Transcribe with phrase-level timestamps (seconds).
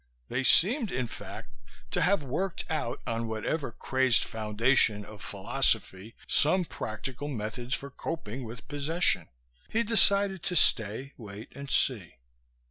[0.29, 1.49] They seemed, in fact,
[1.91, 8.43] to have worked out, on whatever crazed foundation of philosophy, some practical methods for coping
[8.43, 9.27] with possession.
[9.69, 12.15] He decided to stay, wait and see.